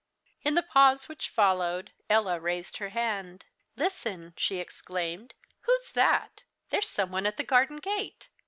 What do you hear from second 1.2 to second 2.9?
followed, Ella raised her